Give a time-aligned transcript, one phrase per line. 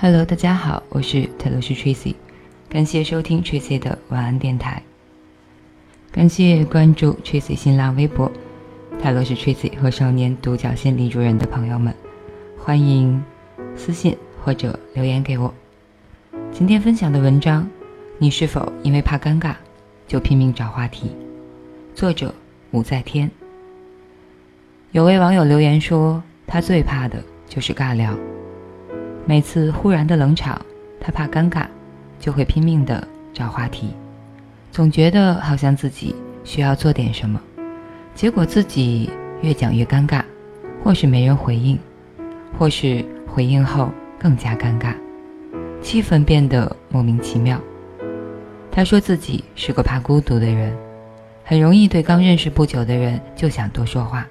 [0.00, 2.14] Hello，大家好，我是泰罗斯 Tracy，
[2.68, 4.80] 感谢收听 Tracy 的晚安电台，
[6.12, 8.30] 感谢关注 Tracy 新浪微博
[9.02, 11.92] 泰罗斯 Tracy 和少年独角仙李主任的朋友们，
[12.56, 13.20] 欢迎
[13.74, 15.52] 私信或者留言给我。
[16.52, 17.68] 今天分享的文章，
[18.18, 19.56] 你是否因为怕尴尬
[20.06, 21.10] 就拼命找话题？
[21.96, 22.32] 作者
[22.70, 23.28] 武在天。
[24.92, 28.16] 有位网友留言说，他最怕的就是尬聊。
[29.28, 30.58] 每次忽然的冷场，
[30.98, 31.66] 他怕尴尬，
[32.18, 33.90] 就会拼命的找话题，
[34.72, 37.38] 总觉得好像自己需要做点什么，
[38.14, 39.10] 结果自己
[39.42, 40.22] 越讲越尴尬，
[40.82, 41.78] 或是没人回应，
[42.58, 44.94] 或是回应后更加尴尬，
[45.82, 47.60] 气氛变得莫名其妙。
[48.72, 50.74] 他说自己是个怕孤独的人，
[51.44, 54.26] 很容易对刚认识不久的人就想多说话，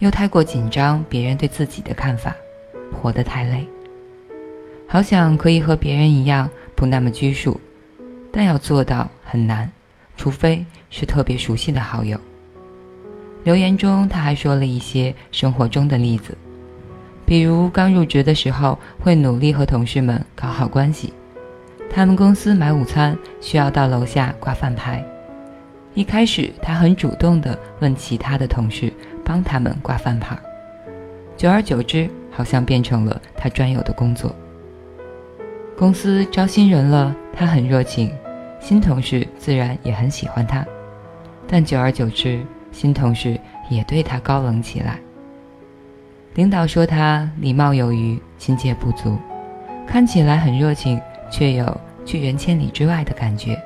[0.00, 2.34] 又太过紧张别人对自己的看法，
[3.00, 3.64] 活得太累。
[4.92, 7.58] 好想可以和别人一样不那么拘束，
[8.30, 9.72] 但要做到很难，
[10.18, 12.20] 除非是特别熟悉的好友。
[13.42, 16.36] 留言中他还说了一些生活中的例子，
[17.24, 21.14] 比如刚入职的时候会努力和同事们搞好关系，
[21.88, 25.02] 他们公司买午餐需要到楼下挂饭牌，
[25.94, 28.92] 一开始他很主动地问其他的同事
[29.24, 30.38] 帮他们挂饭牌，
[31.34, 34.36] 久而久之好像变成了他专有的工作。
[35.82, 38.08] 公司招新人了，他很热情，
[38.60, 40.64] 新同事自然也很喜欢他。
[41.48, 43.36] 但久而久之，新同事
[43.68, 45.00] 也对他高冷起来。
[46.36, 49.18] 领导说他礼貌有余，亲切不足，
[49.84, 53.60] 看起来很热情，却有拒人千里之外的感觉。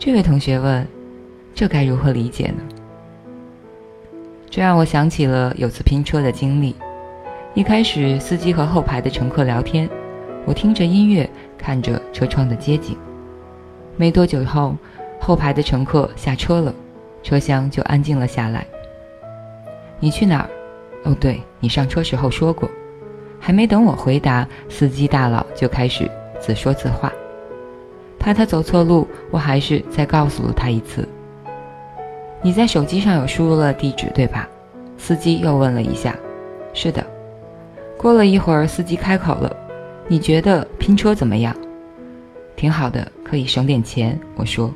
[0.00, 0.84] 这位同学问
[1.54, 2.62] ：“这该如何理解呢？”
[4.50, 6.74] 这让我想起了有次拼车的经历。
[7.54, 9.88] 一开始，司机和后排的乘客聊天。
[10.48, 11.28] 我听着音乐，
[11.58, 12.96] 看着车窗的街景。
[13.98, 14.74] 没多久后，
[15.20, 16.74] 后排的乘客下车了，
[17.22, 18.66] 车厢就安静了下来。
[20.00, 20.48] 你去哪儿？
[21.04, 22.66] 哦，对你上车时候说过。
[23.38, 26.10] 还没等我回答，司机大佬就开始
[26.40, 27.12] 自说自话。
[28.18, 31.06] 怕他走错路，我还是再告诉了他一次。
[32.40, 34.48] 你在手机上有输入了地址对吧？
[34.96, 36.16] 司机又问了一下。
[36.72, 37.04] 是的。
[37.98, 39.54] 过了一会儿，司机开口了。
[40.10, 41.54] 你觉得拼车怎么样？
[42.56, 44.18] 挺好的，可以省点钱。
[44.36, 44.72] 我说，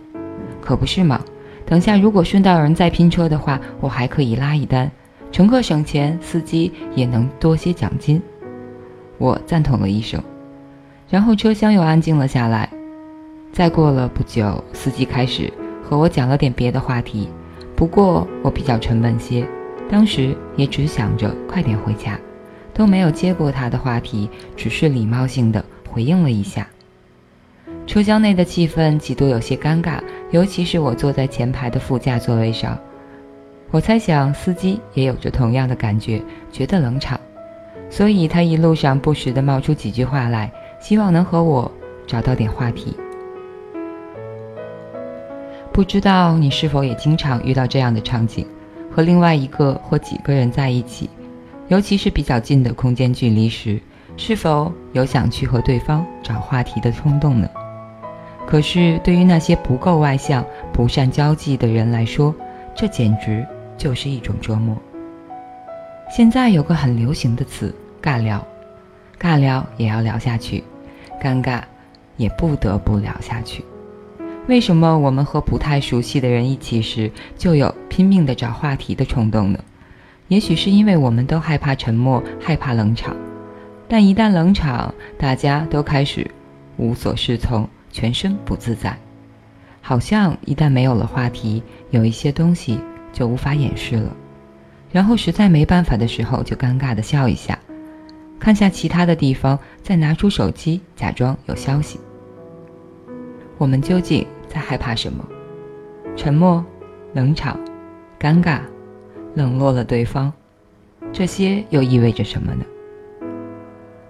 [0.60, 1.20] 可不是嘛。
[1.65, 4.91] 等下如果顺道有人再拼车的话，我还可以拉一单，
[5.31, 8.20] 乘客省钱，司机也能多些奖金。
[9.16, 10.22] 我赞同了一声，
[11.09, 12.69] 然后车厢又安静了下来。
[13.53, 15.50] 再过了不久，司机开始
[15.82, 17.28] 和我讲了点别的话题，
[17.75, 19.47] 不过我比较沉闷些，
[19.91, 22.19] 当时也只想着快点回家。
[22.74, 26.66] 都没有接过他的话题，只是礼貌性的回应了一下。
[27.86, 30.00] 车厢内的气氛几度有些尴尬，
[30.30, 32.78] 尤其是我坐在前排的副驾座位上。
[33.70, 36.22] 我猜想司机也有着同样的感觉，
[36.52, 37.18] 觉得冷场，
[37.90, 41.70] 所以他一路上不时的冒出几句话来，希望能和我
[42.06, 42.96] 找到点话题。
[45.72, 48.46] 不知道你是否也经常遇到这样的场景，
[48.90, 51.08] 和另外一个或几个人在一起。
[51.68, 53.80] 尤其是比较近的空间距离时，
[54.16, 57.48] 是否有想去和对方找话题的冲动呢？
[58.46, 62.34] 可是对于那些不够外向、不善交际的人来说，
[62.74, 63.46] 这简直
[63.78, 64.76] 就是一种折磨。
[66.14, 68.44] 现在有个很流行的词“尬聊”，
[69.18, 70.62] 尬聊也要聊下去，
[71.22, 71.62] 尴尬
[72.16, 73.64] 也不得不聊下去。
[74.48, 79.58] 为什么我们和不太熟悉的人一起时，就有拼命的找话题的冲动呢？
[80.32, 83.15] 也许是因为我们都害怕沉默，害怕冷场，
[83.87, 86.26] 但一旦冷场，大家都开始
[86.79, 88.96] 无所适从，全身不自在，
[89.82, 92.81] 好像一旦没有了话题，有一些东西
[93.12, 94.17] 就无法掩饰了。
[94.90, 97.58] 然后实在没办法的时候，就尴尬的笑一下，
[98.40, 102.00] 看下其他的地方，再拿出手机假装有消息。
[103.58, 105.23] 我们究竟在害怕什么？
[106.17, 106.64] 沉默、
[107.12, 107.61] 冷场、
[108.19, 108.61] 尴尬。
[109.34, 110.32] 冷落了对方，
[111.12, 112.64] 这些又意味着什么呢？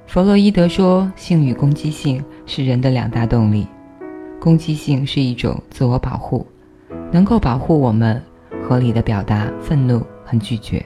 [0.06, 3.66] 弗洛伊德说，性与攻击性是人的两大动力。
[4.40, 6.44] 攻击性是一种自我保护，
[7.12, 8.20] 能够保护我们
[8.60, 10.84] 合理的表达愤怒和拒绝，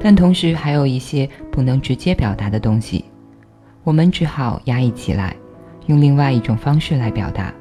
[0.00, 3.04] 但同时还有一些不能直接表达的东西，
[3.82, 5.34] 我们只好压抑起来，
[5.86, 7.52] 用另外一种方式来表达。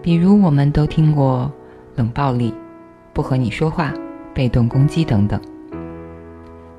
[0.00, 1.52] 比如，我们都听过
[1.96, 2.54] 冷暴力，
[3.12, 3.92] 不和你说话。
[4.34, 5.40] 被动攻击等等，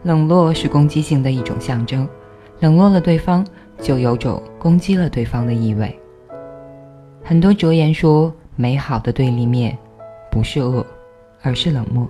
[0.03, 2.07] 冷落是攻击性的一种象征。
[2.59, 3.45] 冷落了对方，
[3.81, 5.97] 就有种攻击了对方的意味。
[7.23, 9.77] 很多哲言说，美好的对立面
[10.31, 10.85] 不是恶，
[11.41, 12.07] 而是冷漠。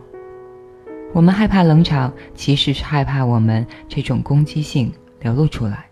[1.13, 4.91] 我们害怕冷场，其实是害怕我们这种攻击性
[5.21, 5.86] 流露出来。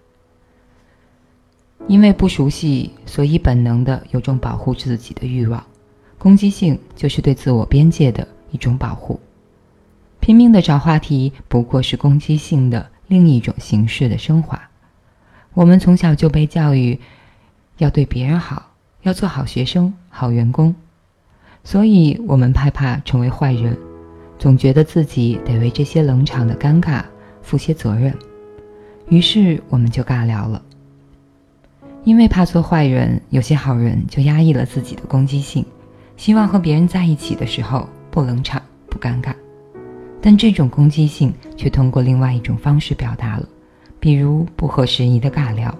[1.87, 5.63] 因为不熟悉，所以本能的有种保护自己的欲望。
[6.17, 9.19] 攻击性就是对自我边界的一种保护。
[10.23, 14.69] 拼命的找话题，不过是攻击性的另一种形式的升华。
[15.53, 16.97] 我们从小就被教育，
[17.79, 18.71] 要对别人好，
[19.01, 20.73] 要做好学生、好员工，
[21.65, 23.77] 所以我们害怕成为坏人，
[24.39, 27.03] 总觉得自己得为这些冷场的尴尬
[27.41, 28.17] 负些责任，
[29.09, 30.63] 于是我们就尬聊了。
[32.05, 35.65] 因为怕做坏人，有些好人就压抑了自己的攻击性，
[36.15, 39.33] 希望和别人在一起的时候不冷场、不尴尬。
[40.25, 43.45] 但这种攻击性却通过另外一种方式表达了，
[43.99, 45.77] 比如不合时宜的尬聊，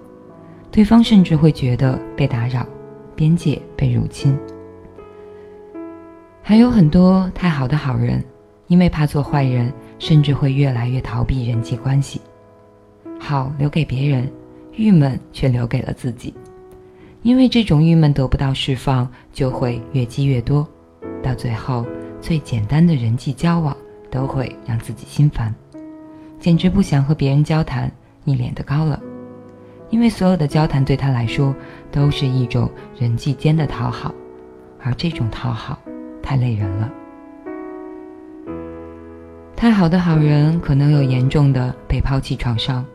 [0.70, 2.68] 对方甚至会觉得被打扰，
[3.16, 4.38] 边界被入侵。
[6.42, 8.22] 还有很多太好的好人，
[8.68, 12.20] 因为怕做坏人，甚至会越来越逃避人际关系，
[13.18, 14.30] 好留给别人，
[14.74, 16.34] 郁闷却留给了自己，
[17.22, 20.68] 因为这种郁闷得不到释放，就会越积越多，
[21.24, 21.86] 到最后
[22.20, 23.74] 最简单的人际交往。
[24.14, 25.52] 都会让自己心烦，
[26.40, 27.92] 简直不想和别人交谈，
[28.26, 29.00] 一脸的高冷，
[29.90, 31.56] 因为所有的交谈对他来说
[31.92, 34.14] 都是一种人际间的讨好，
[34.84, 35.80] 而这种讨好
[36.22, 36.92] 太累人了。
[39.56, 42.86] 太好的好人可能有严重的被抛弃创伤，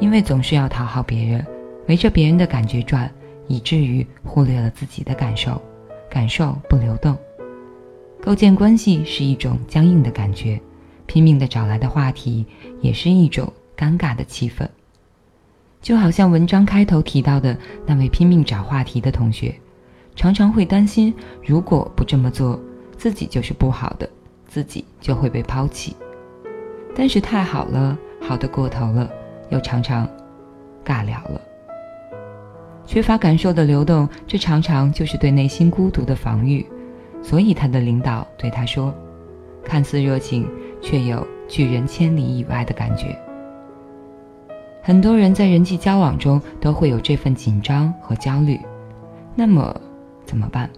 [0.00, 1.46] 因为总是要讨好别人，
[1.86, 3.08] 围着别人的感觉转，
[3.46, 5.62] 以至于忽略了自己的感受，
[6.10, 7.16] 感受不流动。
[8.22, 10.60] 构建关系是一种僵硬的感觉，
[11.06, 12.44] 拼命的找来的话题
[12.80, 14.68] 也是一种尴尬的气氛。
[15.80, 17.56] 就好像文章开头提到的
[17.86, 19.54] 那位拼命找话题的同学，
[20.16, 22.60] 常常会担心，如果不这么做，
[22.96, 24.10] 自己就是不好的，
[24.46, 25.96] 自己就会被抛弃。
[26.94, 29.08] 但是太好了，好的过头了，
[29.50, 30.06] 又常常
[30.84, 31.40] 尬聊了。
[32.84, 36.66] 缺乏感受的流动，这常常就是对内心孤独的防御。
[37.22, 38.94] 所以，他的领导对他说
[39.64, 40.48] ：“看似热情，
[40.80, 43.18] 却有拒人千里以外的感觉。”
[44.82, 48.58] 很多人在人际交往中都会有这份紧张和焦虑，
[49.34, 49.78] 那么
[50.24, 50.70] 怎么办？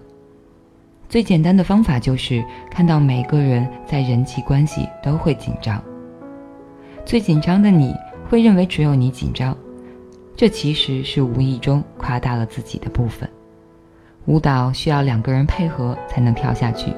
[1.09, 5.81] 最简单的方法就是看到每个人在人际关系都会紧张。
[7.05, 7.95] 最紧张的你
[8.29, 9.57] 会认为只有你紧张，
[10.37, 13.29] 这其实是无意中夸大了自己的部分。
[14.27, 16.93] 舞蹈需要两个人配合才能跳下去，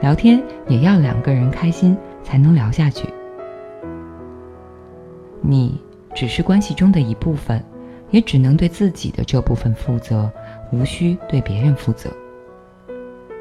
[0.00, 3.08] 聊天也要两个人开心才能聊下去。
[5.40, 5.80] 你
[6.14, 7.62] 只是关系中的一部分，
[8.10, 10.30] 也只能对自己的这部分负责，
[10.72, 12.08] 无需对别人负责。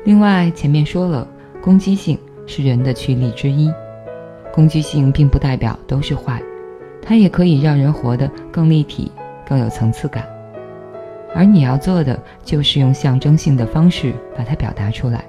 [0.03, 1.27] 另外，前面说了，
[1.61, 3.71] 攻击性是人的驱力之一，
[4.51, 6.41] 攻击性并不代表都是坏，
[7.03, 9.11] 它也可以让人活得更立体、
[9.47, 10.25] 更有层次感。
[11.33, 15.23] 而你要做的就是用象征性的方式把它表达出来。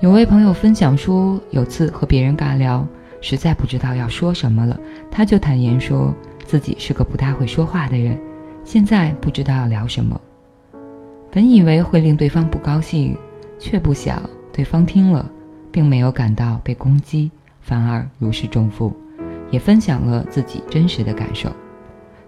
[0.00, 2.86] 有位朋友分享说，有次和别人尬聊，
[3.20, 4.78] 实在不知道要说什么了，
[5.10, 6.14] 他就坦言说
[6.44, 8.18] 自己是个不太会说话的人，
[8.62, 10.20] 现在不知道要聊什么。
[11.30, 13.16] 本以为会令对方不高兴，
[13.58, 15.28] 却不想对方听了，
[15.72, 17.30] 并没有感到被攻击，
[17.62, 18.94] 反而如释重负，
[19.50, 21.50] 也分享了自己真实的感受。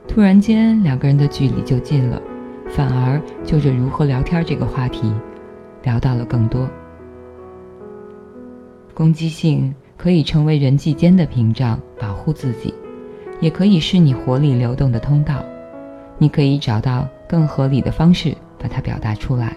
[0.09, 2.21] 突然间，两个人的距离就近了，
[2.71, 5.13] 反而就着如何聊天这个话题，
[5.85, 6.69] 聊到了更多。
[8.95, 12.75] 攻击性可以成为人际间的屏障，保护自己，
[13.39, 15.45] 也可以是你活力流动的通道。
[16.17, 19.57] 你可以找到更合理的方式把它表达出来，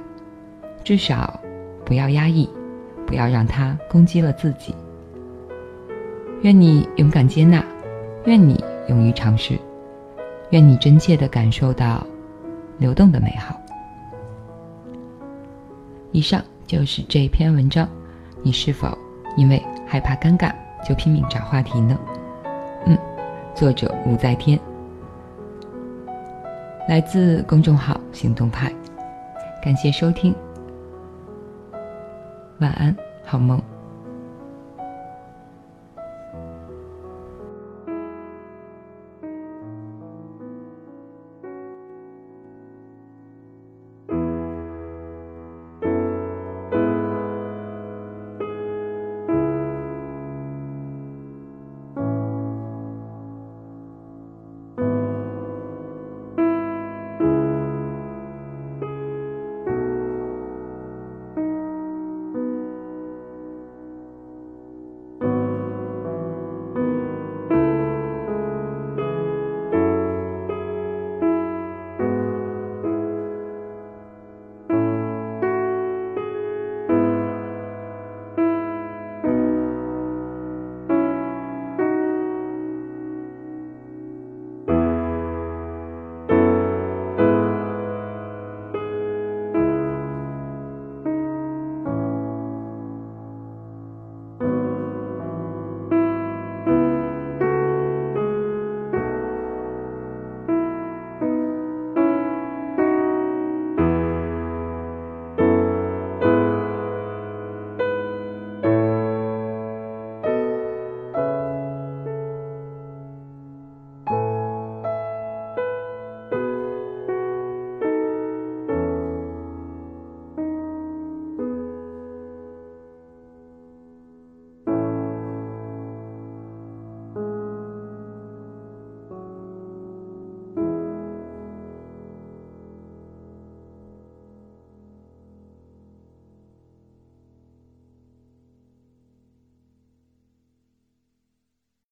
[0.84, 1.40] 至少
[1.84, 2.48] 不要压抑，
[3.08, 4.76] 不要让它攻击了自己。
[6.44, 7.66] 愿你勇敢接纳，
[8.26, 9.58] 愿你勇于尝试。
[10.52, 12.06] 愿你真切的感受到
[12.78, 13.60] 流动的美好。
[16.12, 17.88] 以上就是这篇文章，
[18.44, 18.98] 你是否
[19.38, 20.54] 因为害怕尴尬
[20.88, 21.98] 就拼命找话题呢？
[22.86, 22.98] 嗯，
[23.56, 24.60] 作者吴在天，
[26.88, 28.72] 来自公众号行动派，
[29.64, 30.36] 感谢收听，
[32.60, 32.94] 晚安，
[33.24, 33.62] 好梦。